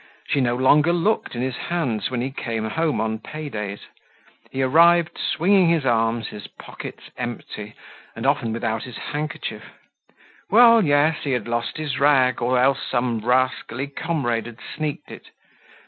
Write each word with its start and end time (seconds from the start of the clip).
She 0.29 0.41
no 0.41 0.55
longer 0.55 0.91
looked 0.93 1.35
in 1.35 1.43
his 1.43 1.57
hands 1.57 2.09
when 2.09 2.21
he 2.21 2.31
came 2.31 2.65
home 2.67 2.99
on 2.99 3.19
paydays. 3.19 3.81
He 4.49 4.63
arrived 4.63 5.15
swinging 5.19 5.69
his 5.69 5.85
arms, 5.85 6.29
his 6.29 6.47
pockets 6.47 7.11
empty, 7.17 7.75
and 8.15 8.25
often 8.25 8.51
without 8.51 8.81
his 8.81 8.97
handkerchief; 8.97 9.61
well, 10.49 10.83
yes, 10.83 11.19
he 11.23 11.33
had 11.33 11.47
lost 11.47 11.77
his 11.77 11.99
rag, 11.99 12.41
or 12.41 12.57
else 12.57 12.79
some 12.89 13.19
rascally 13.19 13.85
comrade 13.85 14.47
had 14.47 14.57
sneaked 14.73 15.11
it. 15.11 15.27